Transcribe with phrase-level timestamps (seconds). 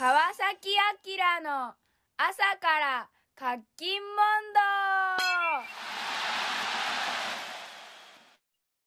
[0.00, 0.70] 川崎
[1.18, 1.74] 明の
[2.16, 4.08] 朝から活気モン
[4.54, 4.60] ド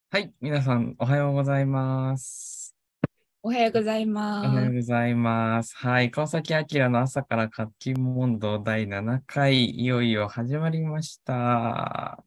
[0.09, 2.75] はい、皆さん、おはようございます。
[3.43, 4.73] おはようございおまはようす。
[4.73, 5.77] ございます。
[5.77, 12.23] はい、川崎明の朝から活気問答第7回、いよいよ始まりました。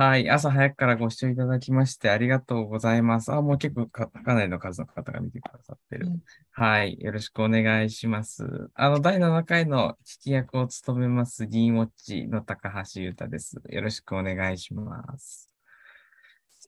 [0.00, 3.30] はい、朝早くからご視聴いただきましてありがとうございます。
[3.34, 6.06] あ、もう結構かかなりの数の方が見てくださってる。
[6.06, 6.20] うん
[6.52, 8.70] はい、よろしくお願いします。
[8.72, 13.60] あの、第7回の聞き役を務めます、ギンウォッチの高橋優太です。
[13.68, 15.50] よろしくお願いします。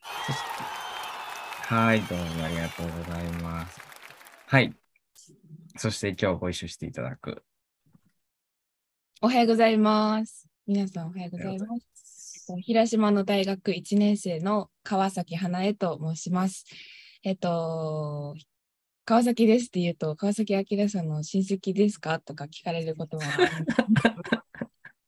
[0.03, 3.81] はい、どうもありがとうございます。
[4.47, 4.75] はい。
[5.79, 7.43] そして今日ご一緒していただく。
[9.23, 10.47] おはようございます。
[10.67, 11.92] 皆さんおはようございます。
[12.63, 16.65] 広島の大学1年生の川崎花江と申します。
[17.25, 18.35] えっと、
[19.05, 24.43] 川崎ですって言うと、川崎明さんの親戚ですかとか聞かれることもあるんですけど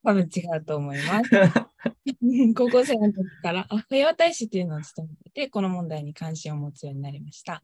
[0.04, 1.30] 多分違うと思います。
[2.54, 7.62] 高校生の時からあ平和大使っていうのを務めてて、この問題に関心を持つようになりました。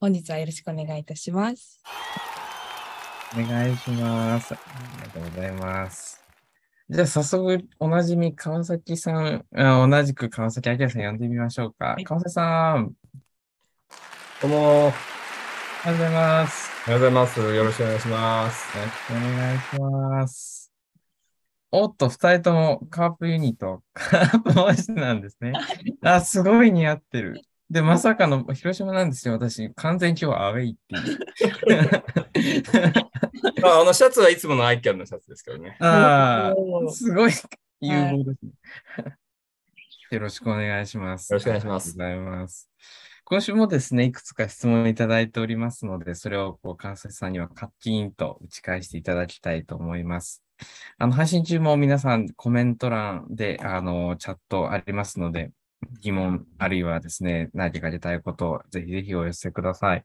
[0.00, 1.82] 本日はよろしくお願いいたします。
[3.34, 4.54] お願いします。
[4.54, 4.58] あ
[4.96, 6.25] りがとうございます。
[6.88, 11.96] じゃあ早速、おなじみ川崎さん、あ同じく川崎明さん呼んでみましょうか。
[11.98, 12.92] い川崎さん、
[14.40, 16.70] どうも、おはよおはようございます。
[16.88, 17.40] うございます。
[17.40, 18.78] よろしくお願いします。
[18.78, 20.72] よろしくお願いします。
[21.72, 25.54] おっと、二人ともカープユニット、カープ回しなんですね。
[26.02, 27.42] あ、すごい似合ってる。
[27.68, 29.72] で、まさかの広島なんですよ、私。
[29.74, 32.04] 完全に今日はアウェイっていう。
[33.60, 35.76] まあ、あのシャツはいつものアイキャンのシャツですけどね。
[35.80, 37.32] ああ、すごい
[37.80, 38.52] 有望ですね。
[40.12, 41.32] よろしくお願いします。
[41.32, 42.70] よろしくお願いしますありがとうございます。
[43.24, 50.44] 今週もですね、いくつか質問いただいておりますので、それをこう川崎さんにはカッキンと打ち返していただきたいと思います。
[50.98, 55.50] あの、配信中も皆さんコメント欄で、あの、チャットありますので、
[56.00, 60.04] 疑問あるいはですね、何か出たいことぜひぜひお寄せください。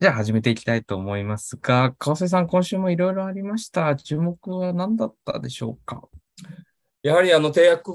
[0.00, 3.96] じゃあ始めていきたいと思いますが、川瀬さん、今週もいろいろありました。
[3.96, 6.02] 注目は何だったでしょうか？
[7.02, 7.92] やはりあの締約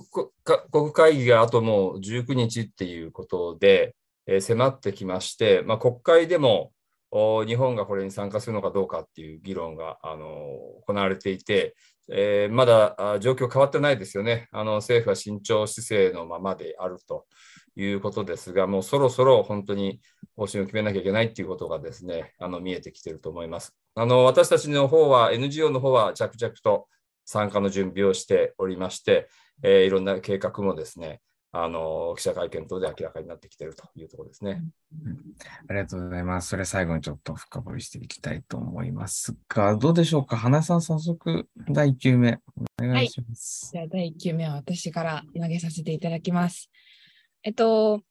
[0.71, 3.95] 国会議があともう19日っていうことで、
[4.25, 6.71] えー迫ってきまして、まあ、国会でも
[7.11, 10.25] 日本がこれに参加するのかどうかっていう議論があの
[10.87, 11.75] 行われていて、
[12.09, 14.47] えーまだあ状況変わってないですよね。
[14.51, 17.25] あの政府は慎重姿勢のままであると
[17.75, 20.01] いうことですが、もうそろそろ本当に
[20.35, 23.75] 方針を決めなきゃいけないっていうことがですね、あの見えてきていると思います。
[23.95, 26.87] あの私たちの方は、NGO の方は着々と
[27.25, 29.29] 参加の準備をしておりまして、
[29.63, 31.21] えーいろんな計画もですね、
[31.53, 34.63] あの記者会見等で明らかになってきているというところですね。
[35.67, 36.47] ありがとうございます。
[36.47, 40.37] それ最後にちょっと深掘りしていきたいと思いますが、どうでしょうか？
[40.37, 42.39] 花江さん、早速、第1球目、
[42.81, 43.69] お願いします。
[43.73, 46.69] じゃあ第1球目は私から投げさせていただきます。
[47.43, 48.01] えっと、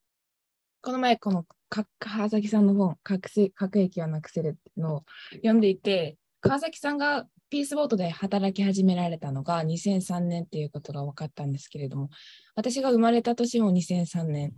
[0.82, 5.04] この前、このか川崎さんの本、核せ核兵器はなくせるのを
[5.36, 12.08] 読んでいて、川崎さんがピースボートで働き始められたのが2003年っていうことが分かったんですけれども、
[12.54, 14.54] 私が生まれた年も2003年。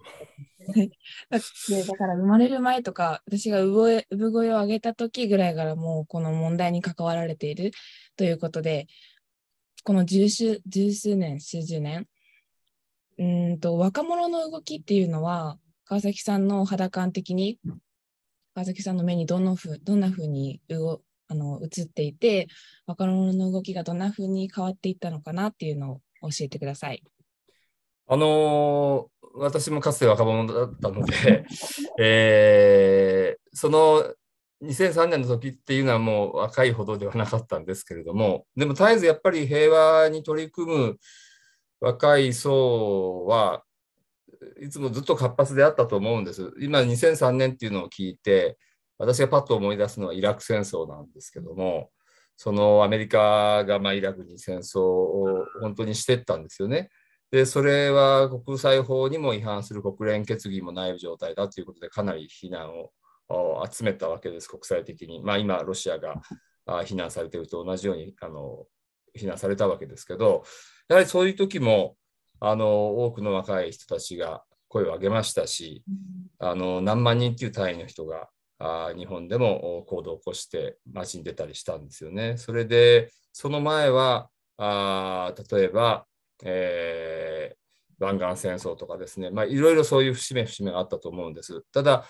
[1.31, 7.73] だから生まれる前とか、私が産声を上げた時ぐらいからもうこの問題に関わられている
[8.17, 8.87] ということで、
[9.85, 12.07] この十数十数年、数十年、
[13.17, 17.59] うーんと若者の動きっていうのは、川崎さんの肌感的に、
[18.55, 21.01] 川崎さんの目にどのふどんなふうに動
[21.33, 22.49] あの映っていて、
[22.87, 27.03] 若者の動きがどんなふうに変わっていったのかなっていうのを教えてください。
[28.07, 31.47] あのー私もかつて若者だったので、
[31.99, 34.05] えーその
[34.63, 40.99] 2003年の時っていうのはもう若いほどではなかったんですけれども、でも絶えずやっぱり平和に取り組む
[41.81, 43.65] 若い層は
[44.61, 46.53] いつもずっと活発であったと思うんです。
[46.61, 48.59] 今2003年っていうのを聞いて、
[49.03, 51.91] 私がパッと思い出すのはイラク戦争なんですけども、
[52.37, 56.89] そのアメリカがまあイラクに戦争を本当にしてったんですよね。
[57.31, 62.93] で、それは国際法にも違反する国連決議もない状態だということで、かなり非難を
[63.63, 65.23] あ集めたわけです、国際的に。
[65.23, 66.21] まあ、今、ロシアが
[66.67, 68.67] あ非難されていると同じようにあの
[69.15, 70.45] 非難されたわけですけど、
[70.89, 71.97] やはりそういう時も
[72.39, 75.85] あの多くの若い人たちが声を上げましたし、
[76.39, 78.29] あの何万人っていう単位の人が
[78.65, 82.37] あ日本でも行動を起こして街に出たりしたんですよね。
[82.37, 86.07] それで、その前は、あ例えば、
[86.45, 91.63] えー、湾岸戦争とかですね、まあ、いろいろそういう節目節目があったと思うんです。
[91.73, 92.05] ただ、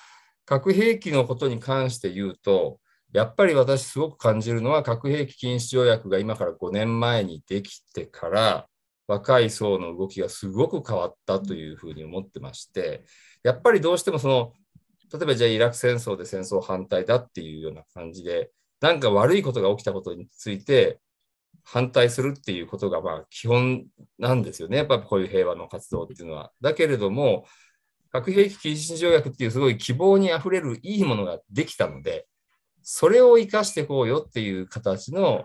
[0.45, 2.81] 核兵器のことに関して言うと、
[3.13, 8.67] やっぱり私すごく感じるのは核兵器禁止条約が今から5年前にできてから
[9.07, 13.05] 若い層の動きがすごく変わったというふうに思ってまして
[13.43, 14.53] やっぱりどうしてもその
[15.13, 18.51] 例えばじゃあイラク戦争で戦争反対だっていうような感じで
[18.81, 20.99] なんか悪いことが起きたことについて
[21.65, 23.85] 反対するっていうことがまあ基本
[24.19, 24.79] なんですよね。
[24.79, 26.51] やっぱこういう平和の活動っていうのは。
[26.61, 27.47] だけれども、
[28.11, 32.27] 核兵器禁止条約っていうすごい希望にあふれるいいものができたので、
[32.83, 35.45] それを生かしていこうよっていう形の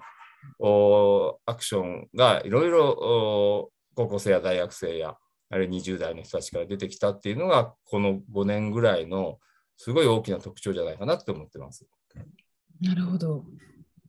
[1.45, 5.15] アクションがいろいろ高校生や大学生や
[5.49, 9.37] あるいは20代の人たちから出てきたっていうのがこの5年ぐらいの
[9.77, 11.85] すごい大きな特徴じゃないかなって思ってます。
[12.81, 13.45] なるほど。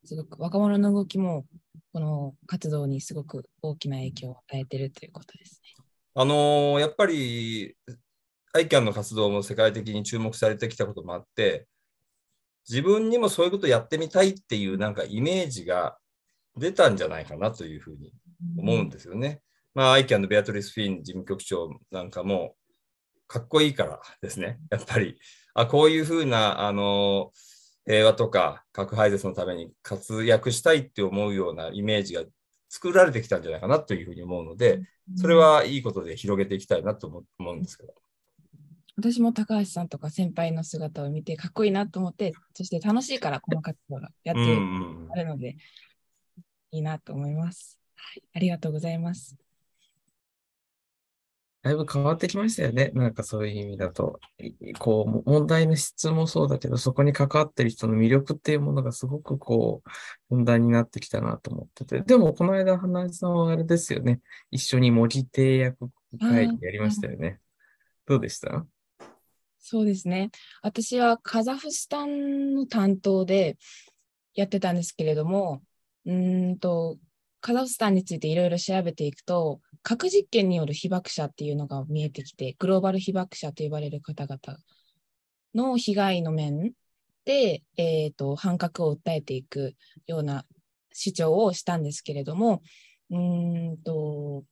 [0.05, 1.45] すごく若者の動きも
[1.93, 5.85] この活動にすごく大きな影響を与えているということですね。
[6.15, 7.77] あのー、やっぱり
[8.55, 11.67] ICANN の活動も世界的に注目されてきたこともあって
[12.69, 15.99] 自分にもそういうことやってみたいっていうなんかイメージが
[16.57, 18.13] 出たんじゃないかなというふうに
[18.59, 19.43] 思うんですよね。
[19.75, 22.55] うん、まあ ICANN のベアトリス・フィン事務局長なんかも
[23.29, 25.19] かっこいいからですねやっぱり
[25.55, 27.49] あこういうふうなあのー
[27.89, 32.23] 平和とか核廃絶のために活躍したいって思うようなイメージが
[32.69, 34.83] 作られてきたんじゃないかなというふうに思うので、
[35.17, 37.95] それはいいことで広げていきたいなと思うんですけど。
[38.99, 45.57] 私も高橋さんとか先輩の姿を見てかっこいいなと思って、そして楽しいからこの活動がやってあるので、
[46.73, 48.23] いいなと思います、はい。
[48.35, 49.48] ありがとうございます。
[51.61, 52.93] だいぶ変わってきましたよね。
[52.95, 54.21] なんかそういう意味だと。
[54.79, 62.01] こう、問題の質もそうだけど、そこに関わってる人の魅力っていうものがすごくこう、問題になってきたなと思ってて。
[62.03, 64.21] でも、この間、花江さんはあれですよね。
[64.53, 65.91] 一緒に模擬締約
[66.21, 67.41] 会議やりましたよね。
[68.07, 68.65] どうでした？
[69.59, 70.31] そうですね。
[70.63, 73.59] 私はカザフスタンの担当で
[74.35, 75.63] やってたんですけれども、
[76.07, 76.99] うんと、
[77.41, 84.59] カザフスタンについていろいろ調べていくと、核実験による被爆者っていうのが見えてきて、グローバル被爆者と呼ばれる方々
[85.55, 86.73] の被害の面
[87.25, 89.77] で、えーと、反核を訴えていく
[90.07, 90.45] ような
[90.93, 92.61] 主張をしたんですけれども、
[93.09, 94.45] うんと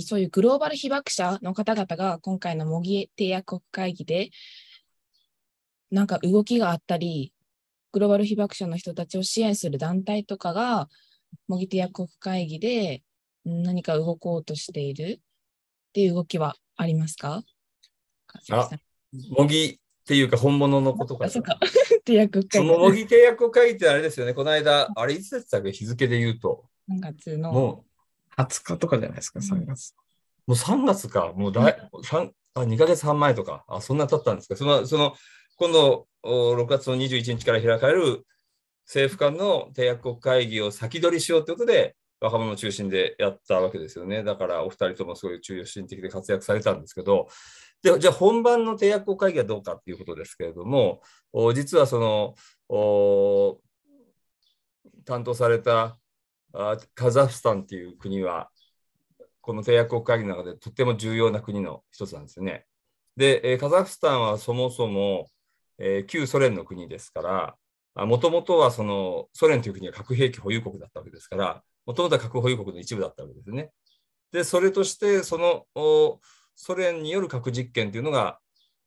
[0.00, 4.28] そういうグローバル被爆者の方々が今回の模擬締約国会議で
[5.90, 7.32] なんか動きがあったり、
[7.92, 10.90] グローバル被爆者の人たちを支援する団体とかが
[11.48, 13.02] 模擬締約国会議で
[13.44, 15.18] 何か動こうとしている？
[15.18, 17.42] っていう動きはありますか？
[18.50, 18.70] あ、
[19.30, 21.28] 模擬っていうか本物のことか。
[21.28, 21.58] そうか。
[22.06, 22.58] 締約会議。
[22.58, 24.34] その模擬締約会議ってあれですよね。
[24.34, 25.72] この間、あれいつでしたっけ？
[25.72, 26.64] 日付で言うと。
[26.90, 27.52] 3月の。
[27.52, 27.84] も
[28.36, 29.94] う20日とかじゃないですか、3月。
[30.46, 31.32] もう3月か。
[31.34, 33.64] もうだい、三あ2ヶ月半前とか。
[33.68, 34.56] あ、そんな経ったんですか？
[34.56, 35.14] その、その
[35.56, 38.26] 今度、6月の21日から開かれる
[38.86, 44.22] 政府間の締約国会議を先取りしようということで、若者中心でやったわけですよね。
[44.22, 47.28] だからお二人ともすごい中心的で活躍されたんですけど、
[47.82, 51.02] でじゃあ本番の締約国会議はどうかっていうことですけれども、
[51.54, 53.58] 実はその
[55.04, 55.98] 担当された
[56.94, 58.50] カザフスタンっていう国は、
[59.40, 62.66] この締約国会議の中でとっても重要な国の一つなんですよね。
[63.16, 65.26] で、カザフスタンはそもそも、
[65.78, 67.56] えー、旧ソ連の国ですか
[67.96, 73.70] ら、もともとはそのソ連という国は核兵器保有国だったわけですから、もともとは核保有国の一部だったわけですね。
[74.32, 75.66] で、それとして、その
[76.54, 78.38] ソ連による核実験というのが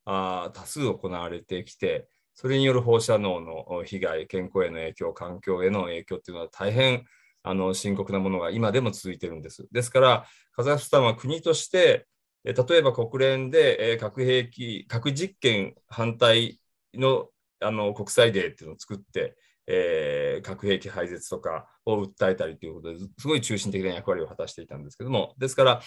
[0.06, 7.06] あ多数行われてきて、それによる放射能の被害、健康への影響、環境への影響というのは大変
[7.44, 9.68] あの深刻なものが今でも続いているんです。
[9.72, 12.08] ですから、カザフスタンは国として、
[12.44, 16.60] 例えば国連で核兵器、核実験反対
[16.94, 19.36] のあの国際デーっていうのを作って、
[19.68, 25.82] えー、核兵器廃絶とかを訴えたりということですごい中心的な役割を果たしていたんですけども、ですから、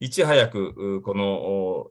[0.00, 1.88] いち早くこの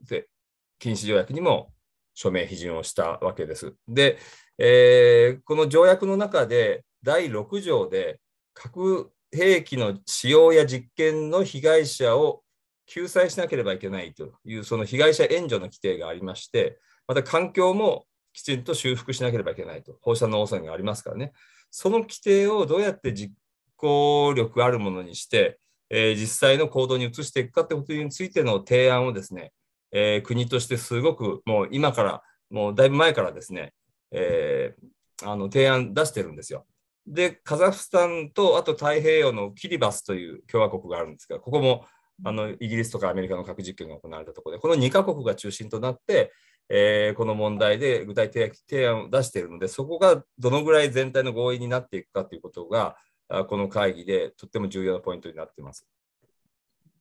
[0.78, 1.72] 禁止条約にも
[2.14, 3.74] 署名・批准をしたわけです。
[3.88, 4.18] で、
[4.58, 8.20] えー、この条約の中で第6条で
[8.54, 12.42] 核兵器の使用や実験の被害者を
[12.86, 21.32] 救済しなければいけないというその被害者援助の規定がありまして、また環境もきちんと修復しなければいけないと、放射能汚染がありますからね、
[21.70, 23.32] その規定をどうやって実
[23.76, 29.52] 行力あるものにして、えー、実際の行動に移していくかということについての提案をですね、
[29.92, 33.72] えー、国としてすごくもう今から、もうだいぶ前からですね、
[34.10, 36.66] えー、あの提案出してるんですよ。
[37.06, 41.86] で、カザフスタンとあと太平洋のキリバスという共和国があるんですが、ここも
[42.24, 46.32] あのイギリスとかアメリカの核実験が行われたところで、この2カ国が中心となって、
[46.68, 52.96] えーこの問題で具体的提案を出しているので、そこがどのぐらい全体の合意になっていくかということが、
[53.28, 55.86] あこの会議でとっても重要なポイントになっています。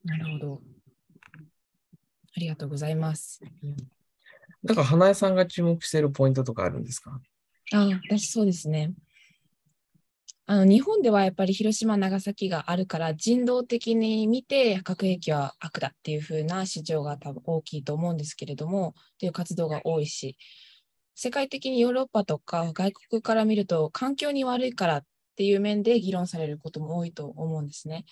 [0.03, 0.61] なるほど。
[2.35, 3.41] ありがとうございます。
[4.63, 7.21] だから、花江さんが注目しているポイントとかあるんですか？
[7.73, 8.93] あ、私そうですね。
[10.45, 20.37] あの日本ではやっぱり広島、長崎があるから人道的に見て核兵器は悪だっていう風な主張が多分大きいと思うんですけれども、っていう活動が多いし、
[21.15, 25.03] 世界的にヨーロッパとか外国から見ると環境に悪いからっ
[25.35, 28.05] ていう面で議論されることも多いと思うんですね。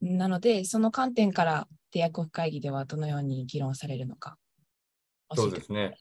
[0.00, 4.36] なので、その観点から締約国会議ではどのように議論されるのか
[5.34, 5.96] そうですね。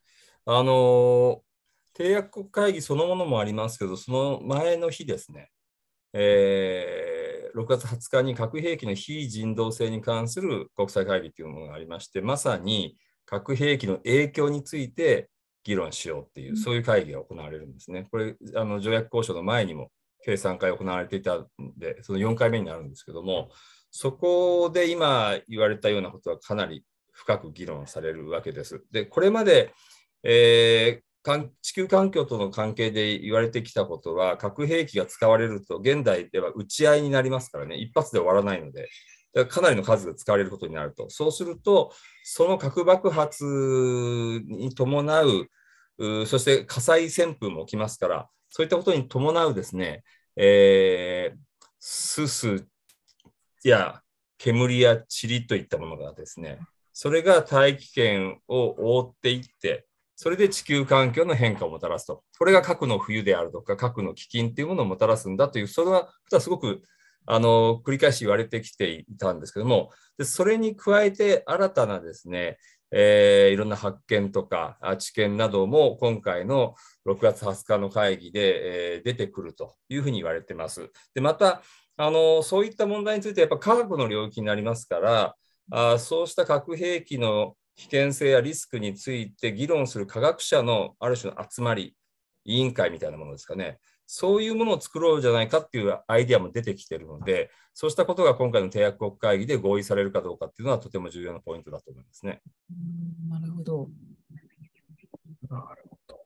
[0.45, 1.41] あの
[1.97, 5.49] 締約国会議そのものもありますけど、その前の日ですね、
[6.13, 7.13] えー
[7.53, 15.29] 6月20日に核兵器の非人道性に関する国際会議というものがありまして、まさに核兵器の影響について
[15.63, 18.07] 議論しようっていうう、んそういう会議が行われるんですね。
[18.11, 19.91] これ、あの条約交渉の前にも
[20.25, 23.49] 計3回行われていたんで、その4回目になるんですけども、
[23.91, 28.83] そこで今言われたようなことはかなり深く議論されるわけです。
[28.91, 29.73] で、これまで、
[30.23, 31.12] えー環
[31.61, 38.89] 地球環境との関係で言われてきたことは、核兵器が使われると、現代では撃ち合いになりますからね、一発で終わらないので、
[39.33, 41.09] だからかなりの数が使われることになると。
[41.09, 43.45] そうすると、その核爆発
[44.45, 45.47] に伴う、
[45.97, 50.03] うそして火災旋風も起きますから、そういったことに伴うですね、
[50.35, 51.37] えー、
[51.79, 52.67] すす
[53.63, 54.01] や
[54.37, 56.59] 煙や塵といったものがですね、
[56.91, 62.23] それが大気圏を覆っていって、それで地球環境の変化をもたらすと。
[62.37, 66.83] これが核の冬であるとか、核の飢饉というものをもたらすんだという、それはすごく
[67.25, 72.57] あの繰り返し言われてきていたんですけども、でそれに加えて新たなですね、
[72.91, 76.75] えーいろんな発見とか知見なども今回の
[77.07, 80.91] 6月20日の会議で、えー出てくるというふうに言われてます。
[81.13, 81.61] でまた
[81.97, 85.35] あのそういった問題についてやっぱ科学の領域になりますから
[85.71, 91.95] あそうした核兵器の危険性やリスクについて議論する科学者のある種の集まり
[92.45, 102.41] 委員会みたいなものですかねそういうものを作ろうじゃないかっていうアイデアも出てきているのでそうしたことが今回の締約国会議で合意されるかどうかっていうのはとても重要なポイントだと思いますね。
[102.69, 102.73] う
[103.27, 103.89] んなるほど。
[105.49, 106.19] なるほど。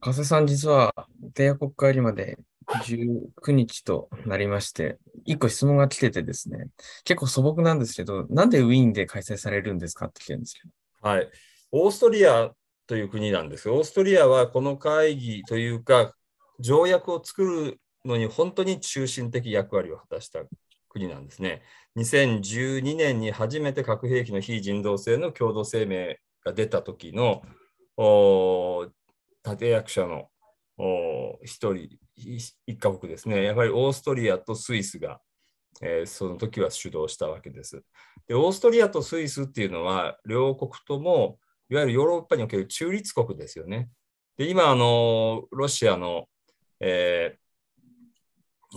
[0.00, 0.92] 加瀬さん、実は
[1.34, 6.68] 締約国会議まで19日となりまして、一個質問が来ててですね、
[7.04, 10.70] 結構素朴なんですけど、なんでウィーンで開催されるんですかって来てるんですけど。
[11.00, 11.30] はい、
[11.70, 12.50] オーストリア
[12.86, 16.14] という国なんです、オーストリアはこの会議というか、
[16.58, 20.40] 条約を作るのに本当に中心的役割を果たした
[20.88, 21.62] 国なんですね。
[21.96, 27.42] 2012年に初めて核兵器の非人道性の共同声明が出た時の
[29.44, 30.28] 立役者の
[30.78, 35.20] おー一人、一一カ国ですね、やはりオーストリアとスイスが、
[35.82, 37.82] えーその時は主導したわけです。
[38.26, 41.38] で、オーストリアとスイスっていうのは、両国とも、
[41.70, 43.90] いわゆるヨーロッパにおける中立国ですよね。
[44.36, 46.28] で、今、あの、ロシアの、
[46.80, 47.48] えー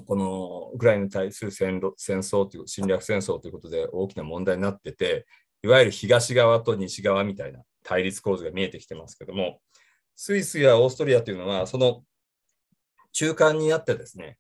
[0.06, 5.26] このウクライナに対する戦争戦争という侵略戦争ということで大きな問題になってて、
[5.64, 9.60] いわゆる東側と西側みたいな対立構図が見えてきてますけども、
[10.16, 12.04] スイスやオーストリアというのは、その
[13.12, 14.38] 中間にあってですね、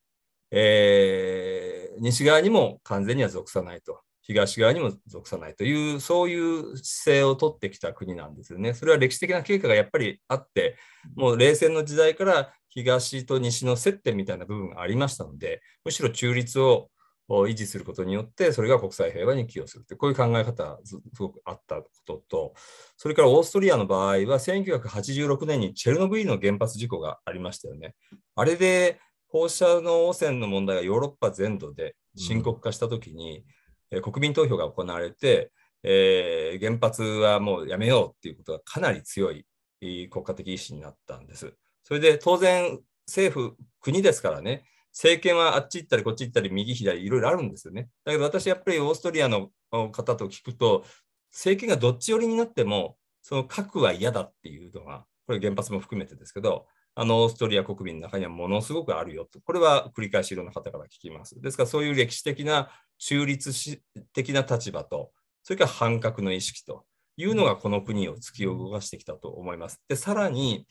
[0.51, 8.74] えー西側にも完全には属さないと、東側にも属さないという、そういう姿勢を取ってきた国なんですよね。
[8.74, 10.78] それは歴史的な経過がやっぱりあって、
[11.16, 16.90] もう冷戦の時代から東と西の接点みたいな部分がありましたので、むしろ中立を
[17.30, 22.54] 維持することによって、それが国際平和に寄与するという、こういう考え方がすごくあったことと、
[22.98, 27.96] それからオーストリアの場合は、1986年にチェルノブイリの原発事故がありましたよね。
[28.36, 29.00] あれで
[29.32, 33.46] 放射能汚染の問題がヨーロッパ全土で深刻化したときに、
[33.90, 35.52] えー国民投票が行われて、
[35.84, 39.46] えー原発はもうやめようっていうことがかなり強い
[39.82, 41.54] えー国家的意思になったんです。
[41.84, 47.90] それで当然政府、国ですからね、政権はあっち行ったりこっち行ったり右左いろいろあるんですよね。
[48.06, 50.86] だけど私やっぱりオーストリアのお方と聞くと、
[51.32, 61.40] 政権がどっち寄りになっても、その核は嫌だっていうのが、これ原発も含めてですけど、あのオーストリア国民の中にはものすごくあるよと、これは繰り返しいろんな方から聞きます。
[61.40, 63.82] ですからそういう歴史的な中立し
[64.14, 65.12] 的な立場と、
[65.44, 66.86] それから反核の意識と
[67.18, 69.82] いうのがこの国を突き動かしてきたと思います。
[69.88, 70.68] で、さらに、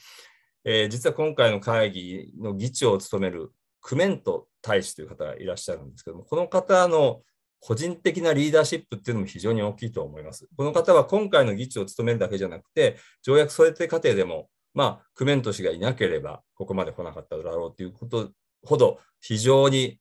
[0.65, 3.51] えー実は今回の会議の議長を務める
[3.81, 7.23] クメント大使という方がいらっしゃるんですけども、この方の
[7.61, 10.49] 個人的なリーダーシップっていうのも非常に大きいと思います。
[10.57, 18.31] この方は今回の議長を務めるだけじゃなくて、条約添えて過程でも、まあ、クメント氏がいなければ、ここまで来なかっただろうということ
[18.65, 19.99] ほど、非常に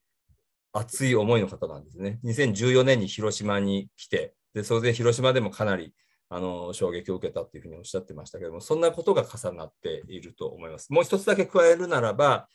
[0.71, 2.19] 熱い思いの方なんですね。
[2.23, 5.93] 2014年に広島に来て、でそれで広島でもかなり
[6.29, 10.91] あの衝撃を受けたというふうにおっしゃってましたけども、そんなことが重なっていると思います。
[10.91, 12.47] もう一つだけ加えるならば、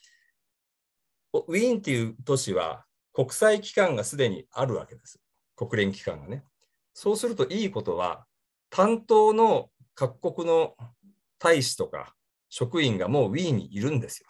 [1.32, 5.20] ウィーンっていう都市は国際機関がすでにあるわけです。
[5.56, 6.44] 国連機関がね。
[6.92, 8.26] そうするといいことは、
[8.70, 10.76] 担当の各国の
[11.44, 12.14] 大使とか
[12.48, 14.28] 職員がもうウィーンにいるんですよ。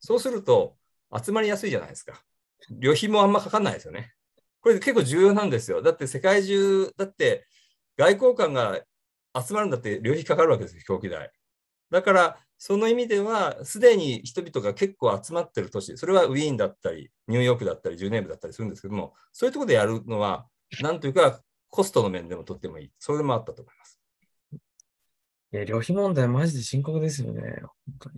[0.00, 0.76] そうすると
[1.14, 2.22] 集まりやすいじゃないですか。
[2.70, 4.14] 旅費もあんまかかんないですよね。
[4.60, 5.82] これ結構重要なんですよ。
[5.82, 7.46] だって世界中、だって
[7.98, 8.80] 外交官が
[9.38, 11.30] 集まるんだって旅費かかるわけですよ、飛行機代。
[11.90, 20.46] だから、その意味では、すでに人々が結構集まってる都市、それはウィーンだったり、ニューヨークだったり、ジュネーブだったりするんですけども、そういうところでやるのは、
[20.80, 21.40] なんというか、
[21.70, 22.92] コストの面でもとってもいい。
[22.98, 23.97] それもあったと思います。
[25.52, 27.62] いや、旅費問題マジで深刻ですよね。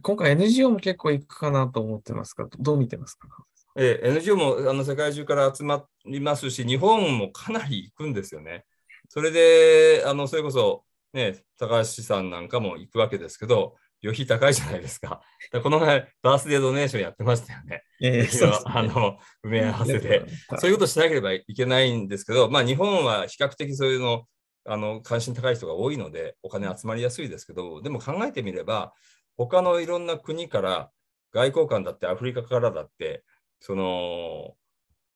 [0.02, 3.28] 今回 NGO も結構行くかなと思ってますが、どう見てますか？
[3.76, 8.64] え NGO もあの世界中から集まりますし、日本もかなり行くんですよね。
[9.08, 10.82] それで、あのそれこそ、
[11.12, 15.20] ね、高橋さんなんかも行くわけですけど、旅費高いじゃないですか。
[15.52, 17.84] かこの前、バースデードネーションやってましたよね。
[18.02, 20.26] えー、あの埋め合わせで。
[20.58, 24.26] そういうことしなければいけないんですけど、まあ、日本は比較的そういうの
[24.66, 28.92] あの関心高い人が多いので、お金集まりやすいですけど、でも考えてみれば、
[29.36, 30.90] 他のいろんな国から
[31.32, 33.25] 外交官だってアフリカからだって
[33.60, 34.54] その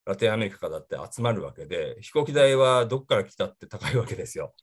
[0.05, 4.53] ラテンアメリカからだって集まるわけで飛行機代はどこから来たって高いわけですよ。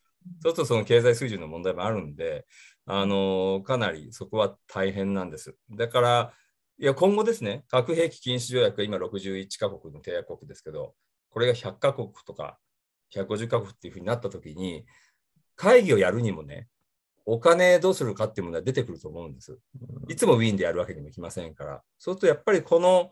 [0.40, 2.46] そうするとその経済水準の問題もあるんで
[2.86, 5.56] あのかなりそこは大変なんです。
[5.70, 6.32] だから
[6.78, 10.94] いや今後ですね核兵器禁止条約今61カ国の締約国ですけど
[11.30, 12.58] これが100カ国とか
[13.14, 14.84] 150カ国っていうふうになった時に
[15.56, 16.68] 会議をやるにもね
[17.24, 19.56] お金どうするかっていう問題出てくると思うんです。
[20.08, 21.82] いつもウィーンでやるわけにもいきませんから。
[21.98, 23.10] そうするとやっぱりこの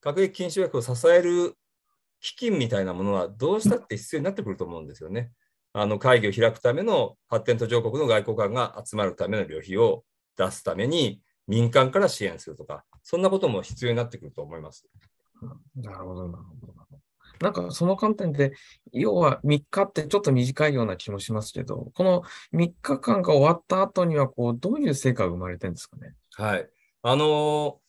[0.00, 1.54] 核兵器禁止薬を支える
[2.20, 5.30] 基金みたいなものはどうしたって必要になってくると思うんですよね。
[5.72, 10.04] あの会議を開くための発展途上国の外交官が集まるための旅費を
[10.36, 14.86] 出すために民間から支援するとか、そんなことも必要になってくると思います。
[15.76, 16.87] なるほど、なるほど。
[17.40, 18.52] なんかその観点で、
[18.92, 22.22] 要は3日ってちょっと短いような気もしますけど、この
[22.52, 26.14] 3日間が終わった後にはこう、どういう成果が生まれてるんですかね？
[26.34, 26.68] はい。
[27.02, 27.88] あのー、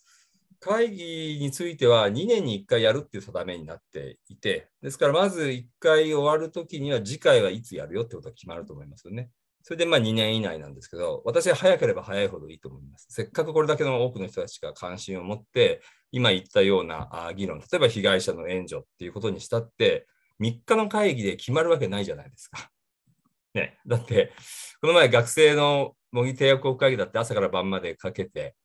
[0.62, 9.30] 会議については2年に1回やるっていう定めになっていて、ですからまず1回終わるときには次回はいつやるよってことが決まると思いますよね。
[9.70, 13.06] それでまあ2年以内なんですけど、私は早ければ早いほどいいと思います。
[13.12, 20.08] せっかくこれだけの多くの人たちが関心を持って、今言ったような議論、例えば被害者の援助っていうことにしたって、
[20.42, 22.72] 3日の会議で決まるわけないじゃないですか。
[23.54, 24.34] ね、だって、
[24.82, 28.56] この前学生の模擬締約国会議だって朝から晩までかけて、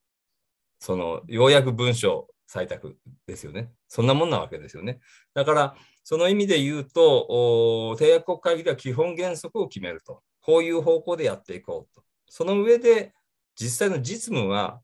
[0.78, 3.74] そのようやく文書採択ですよね。
[3.88, 5.00] そんなもんなわけですよね。
[5.34, 10.22] だから、その意味で言うと、締約国会議では基本原則を決めると。
[10.44, 12.04] こういう方向でやっていこうと。
[12.28, 13.14] その上で、
[13.56, 14.80] 実際の実務は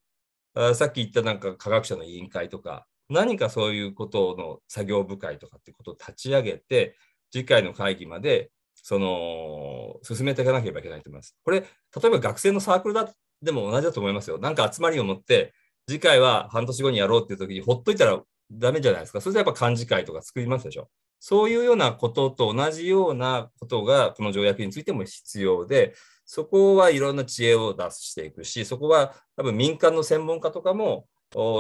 [0.55, 6.97] あさっき言ったなんか科学者の委員会とか、何かそういうことの作業部会とかってことを立ち上げて、
[7.33, 11.37] 次回の会議までその進めていかなければいけないと思います。
[11.45, 11.67] これ、例
[12.07, 14.39] えば学生のサークルだでも同じだと思いますよ。
[14.39, 15.55] なんか集まりを持って、
[15.89, 18.21] 次回は半年後にやろうっていう時にほっといたら
[18.53, 19.21] ダメじゃないですか。
[19.21, 20.89] それでやっぱ幹事会とか作りますでしょ。
[21.21, 31.07] そういうようなことと同じようなことがこの条約についても必要で、そこはいろんな知恵を出していくし、そこは多分民間の専門家とかも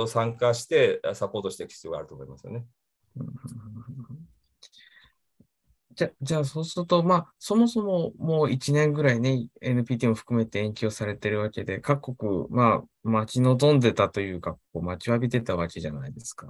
[0.08, 2.64] 参加してサポートしていく必要があると思いますよね。
[5.92, 16.46] じゃじゃあ、そうすると、まあ、そもそももう1年ぐらいね、NPT も含めて延期をされてるわけで、各国、まあ、待ち望んでたというか、こう待ちわびてたわけじゃないですか。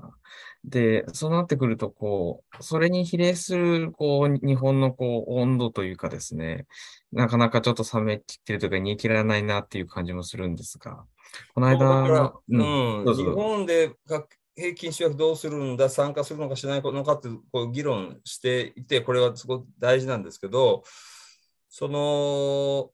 [0.65, 6.67] で、そうなってくると、こう、それに比例する、こう、日本のこう、温度というかですね、
[7.13, 11.05] なかなかちょっと冷めきってるというか、煮え切らないなっていう感じもするんですが、
[11.55, 13.95] この間、うん、うん、日本で
[14.61, 20.85] 平均主役どうするんだ、参加するのかしないのかってこう議論していて、これはすごく大事なんですけど、
[21.69, 22.91] その、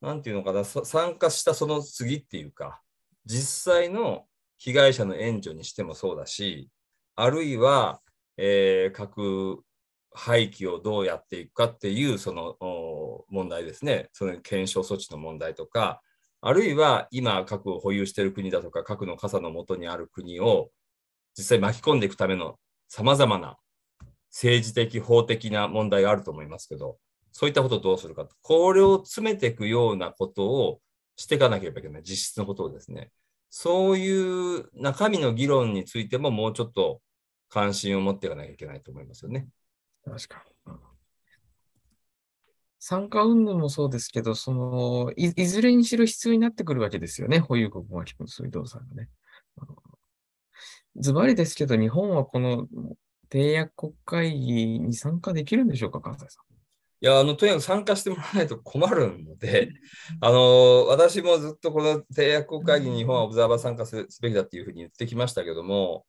[0.00, 2.80] なんていうのかな、参加したその次っていうか、
[3.26, 4.26] 実際の
[4.58, 6.70] 被害者の援助にしてもそうだし、
[7.16, 8.00] あるいは、
[8.36, 9.62] えー、核
[10.12, 12.56] 廃棄をどうやっていくかっていうその
[13.28, 16.00] 問題ですね、その検証措置の問題とか、
[16.40, 20.70] あるいは今、核を保有している国だとか、核の傘のもとにある国を
[21.36, 23.56] 実際巻き込んでいくためのさまざまな
[24.30, 26.98] 政治的、法的な問題があると思いますけど、
[27.32, 28.34] そういったことをどうするかと。
[28.42, 30.80] これを詰めていくようなことを
[31.16, 32.02] していかなければいけない。
[32.02, 33.10] 実質のことをですね。
[33.50, 37.00] そういう中身の議論についてももうちょっと
[37.48, 39.48] 関心を持っていかなきゃいけないと思いますよね。
[40.04, 40.74] 確かに。
[42.80, 47.38] 参加運動もそうですけど、そのい、ずれにしろ必要になってくるわけですよね。
[47.38, 49.08] 保有国が聞くそういう動作がね。
[50.96, 52.66] ズバリですけど、日本はこの
[53.30, 56.54] 締約国会議に参加できるんでしょうか、関西さん。
[57.00, 59.72] いや、あの、とにかく参加してもらわないと困るので、
[60.20, 66.06] あの、私もずっとこの締約国会議に日本はオブザーバー参加すべきだっていうふうに言ってきましたけども、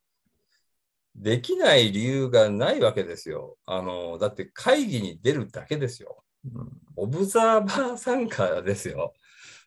[1.14, 3.56] できない理由がないわけですよ。
[3.66, 6.22] あの、だって会議に出るだけですよ。
[6.54, 6.68] うん
[6.98, 9.12] オブザーバー参加ですよ。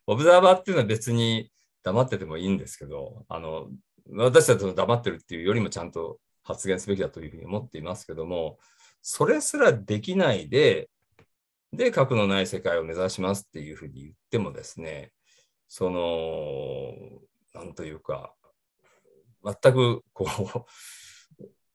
[0.06, 1.52] オブザーバーっていうのは別に
[1.84, 3.68] 黙っててもいいんですけど、あの、
[4.12, 8.58] 私たちの黙ってるっていうよりもちゃんと発言すべきだというふうに思っていますけども、
[9.02, 10.90] それすらできないで、
[11.72, 15.12] で、核のない世界を目指しますっていうふうに言ってもですね、
[15.68, 16.92] その、
[17.54, 18.34] なんというか、
[19.44, 20.64] 全くこう、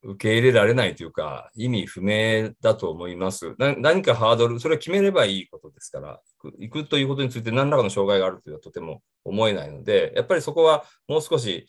[0.08, 3.56] 受け入れられないというか、意味不明だと思います。
[3.58, 11.66] 何かハードル、それを決めればいいことですから、行く行くということについて何らかの障害があるというのはとても思えないので、やっぱりそこはもう少し、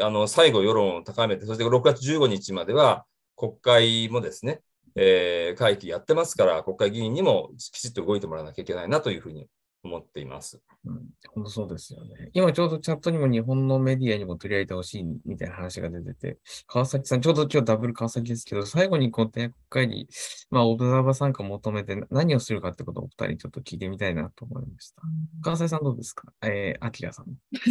[0.00, 4.62] あの、最後世論を高めて、そして6月15日までは国会もですね、
[4.96, 9.48] えー会期やってますから、国会議員にもきちっと動いてもらわなきゃいけないなというふうに
[9.82, 10.60] 思っています。
[10.84, 11.00] うん、
[11.34, 12.30] 本当そうですよね。
[12.32, 20.08] 今ちょうどチャットにも日本のメディアにも取り上げてほしいみたいな話が出てて、川崎さん、ちょうど今日ダブル川崎ですけど、最後にこの締約会議、
[20.50, 25.02] まあ、オブザーバー参加求めて何をするかってことをお二人ちょっと聞いてみたいなと思いました。
[25.42, 26.32] 川崎さんどうですか？
[26.42, 27.26] えー、アキラさん。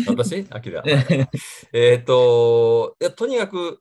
[0.07, 0.45] 私？
[0.49, 0.83] アキラ？
[1.73, 3.79] えっ と、いや、とにかく、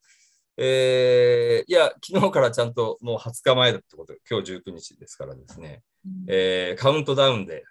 [0.56, 5.82] えーいや、昨日からちゃんともう20日前だってこと、今日19日ですからですね、
[6.28, 7.62] えーカウントダウンで、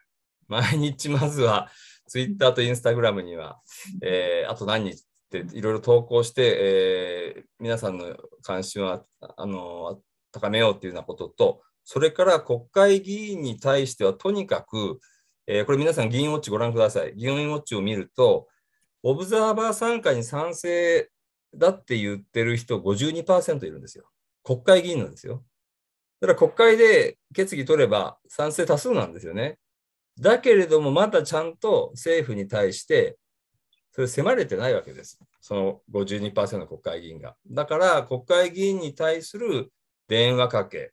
[0.49, 1.69] 毎日まずは、
[2.07, 3.59] ツイッターとインスタグラムには、
[4.01, 6.57] えーあと何日っていろいろ投稿して、
[7.37, 14.99] えー皆さんの関心をあの高めようっていうようなことと、それから国会議員に対してはとにかく、
[15.47, 17.13] えーこれ皆さん議員ウォッチご覧ください。
[17.15, 18.47] 議員ウォッチを見ると、
[19.03, 21.09] オブザーバー参加に賛成
[21.53, 24.09] だって言ってる人52%いるんですよ。
[24.43, 25.43] 国会議員なんですよ。
[26.19, 29.59] だから国会で決議取れば賛成多数なんですよね。
[30.19, 33.17] だけれども、まだちゃんと政府に対して、
[33.91, 35.19] それ迫れてないわけです。
[35.41, 37.35] その52%の国会議員が。
[37.49, 39.71] だから、国会議員に対する
[40.07, 40.91] 電話かけ、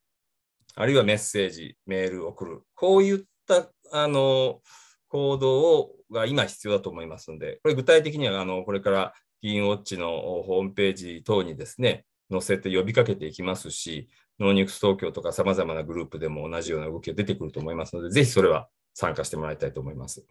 [0.75, 2.63] あるいはメッセージ、メールを送る。
[2.75, 4.61] こういった、あの、
[5.09, 10.09] 行動をが今必要だと思いますので、これ具体的には、あの、これから議員ウォッチの
[10.43, 14.09] ホームページ等にですね、載せて呼びかけていきますし、
[14.41, 20.25] No Nukes 東京とか様々なグループでも同じような動きが出てくると思いますので、ぜひそれは参加してもらいたいと思います。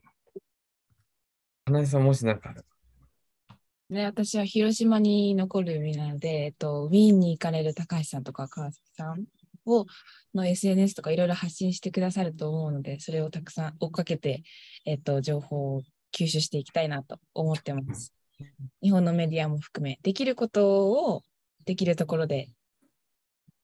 [1.65, 2.53] 花井さん、もしなんか
[3.89, 9.25] ね、私は広島に残る身なので、えっと、ウィーンに行かれる高橋さんとか川崎さん
[9.65, 9.85] を
[10.33, 14.43] の SNS とかいろいろ発信してくださると思うので、それをたくさん追っかけて、
[14.85, 15.81] えっと、情報を
[16.13, 18.13] 吸収していきたいなと思ってます。
[18.81, 21.21] 日本のメディアも含め、できることを
[21.65, 22.49] できるところで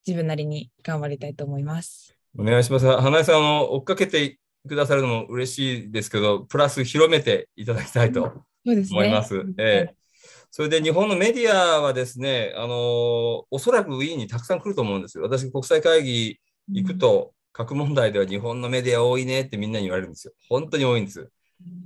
[0.06, 2.16] 自分なりに頑張りたいと思います。
[2.38, 2.86] お願いします。
[2.86, 8.44] 花井さん、あの、追っかけてくださるのも嬉しいですけど、プラス広めていただきたいと。
[8.64, 9.42] 思います。
[9.58, 10.00] ええ
[10.52, 15.22] それで日本のメディアはですね、あのおそらくウィーンにたくさん来ると思うんですよ。
[15.22, 16.40] 私、国際会議
[16.72, 20.32] 行くと、核問題では日本のメディア多いねってみんなに言われるんですよ。
[20.48, 21.30] 本当に多いんです。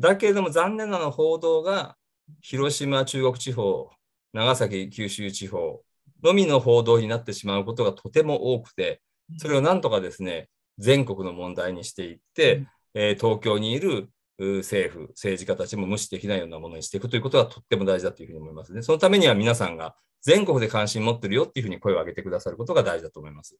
[0.00, 1.96] だけれども残念なのは報道が
[2.40, 3.90] 広島、中国地方、
[4.32, 5.82] 長崎、九州地方
[6.22, 9.02] のみの報道になってしまうことがとても多くて、
[9.36, 14.08] それをなんとかですね、全国の問題にしていって、えー東京にいる
[14.38, 18.82] う政府、政治家たちも無視できないようなものにしていくということがとっても大事だというふうに思いますね。
[18.82, 23.56] そのためには皆さんが全国で関心持ってるよっていうふうに声を上げてくださることが大事だと思います。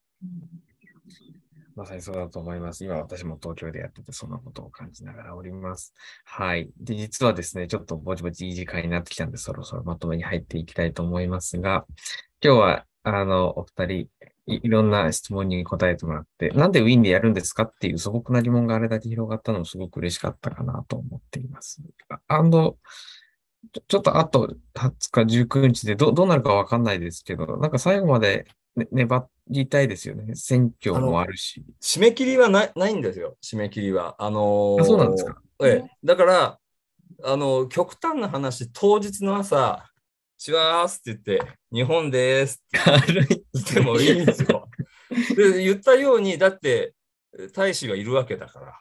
[1.77, 2.85] まさにそうだと思います。
[2.85, 5.93] 今私も東京でやっててそんなことを感じながらおります。
[6.25, 6.71] はい。
[6.81, 11.85] で、実はですね、ちょっとぼちぼちいい時間になってきたんで、そろそろまとめに入っていきたいと思いますが、
[12.43, 14.09] 今日は、あの、お二人
[14.47, 21.83] い、いろんな質問に答えてもらって、なんでウィーンでやるんですかっていう素朴な疑問があれだけ広がったのもすごく嬉しかったかなと思っています。
[22.09, 22.77] ああの、
[23.73, 30.35] ちょちょっとあと20日、19日でどどうなるかわかんないですけど、なんか最後まで、ね、粘りたいですよね。
[30.35, 31.65] 選挙もあるし。
[31.81, 34.17] 締め切りはないないんですよ、締め切りは。
[34.19, 36.59] あのーあそうなんですかええ、だから、
[37.23, 39.87] あの、極端な話、当日の朝、
[40.37, 43.39] しわーすって言って、日本でーすって。
[43.53, 44.69] 言ってもいいんですよ。
[45.37, 46.95] で言ったように、だって
[47.53, 48.81] 大使がいるわけだから、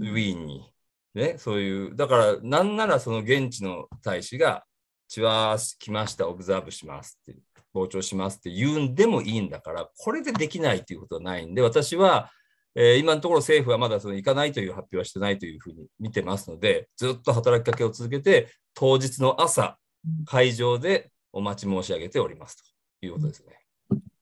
[0.00, 0.72] ウィーンに。
[1.14, 4.64] ね、そういう、だから、なんならその現地の大使が、
[5.08, 7.38] チワー来ました、オブザーブしますって、
[7.74, 12.30] 傍聴しますって言うんでもいいんだから、これでできないということはないんで、私は、
[12.74, 19.76] えー今のところ政府はまだその行かないという発表はしてないというふうに見てますので、ずっと働きかけを続けて、当日の朝、
[20.24, 22.56] 会場でお待ち申し上げております
[23.00, 23.58] ということですね。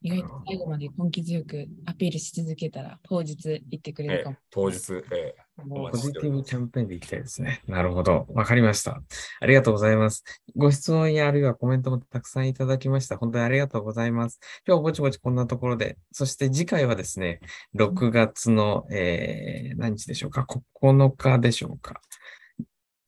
[0.02, 4.36] 意外と最後まで根気強くアピールし続けたら、当日行ってくれえーるかも。
[4.50, 7.62] 当日、えーおポジティブキャンペーンでいきたいですね。
[7.66, 8.26] なるほど。
[8.30, 9.02] わかりました。
[9.40, 10.24] ありがとうございます。
[10.56, 13.18] ご質問やあるいはコメントもたくさんいただきました。
[13.18, 14.40] 本当にありがとうございます。
[14.66, 17.40] 今日はぼちぼちこんなところで、そして次回はですね、
[17.76, 20.46] 6月の、えー、何日でしょうか
[20.80, 22.00] ?9 日でしょうか？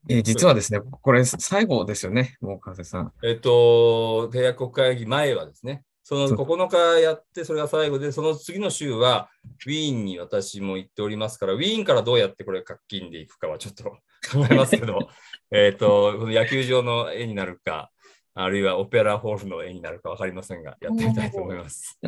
[0.09, 3.13] えー実はですね、これ最後ですよね、もう川瀬さん。
[3.23, 9.31] えっと、締約国会議前はですね、そのそう9日やって、それが最後で、その次の週は、
[9.67, 13.85] ウィーンに私も行っておりますから、ウィーンからどうやってこれ、活金でいくかはちょっと
[14.33, 14.99] 考えますけど、
[15.53, 17.91] えっと、この野球場の絵になるか、
[18.35, 21.99] あるいはオペラホールの絵になるか分かりませんが、やってみたいと思います。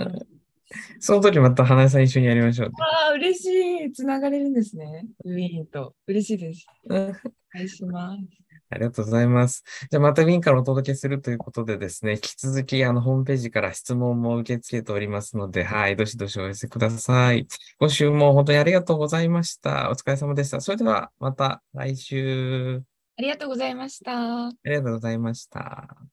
[1.00, 2.74] その時また花江さん一緒にやりましょうね。
[2.78, 3.46] ああ、嬉し
[3.86, 3.92] い。
[3.92, 5.06] つながれるんですね。
[5.24, 5.94] ウィーンと。
[6.06, 6.66] 嬉しいです。
[6.88, 7.12] う んお
[7.54, 8.44] 願いします。
[8.70, 9.62] ありがとうございます。
[9.90, 17.46] じゃあまたウィーンからお届けするということでですね、引き続きあのホームページから質問も受け付けておりますので、はい、どしどしお寄せください。
[17.78, 19.90] 今週も本当にありがとうございました。
[19.90, 20.60] お疲れ様でした。
[20.60, 22.82] それではまた来週。
[23.16, 24.46] ありがとうございました。
[24.46, 26.03] ありがとうございました。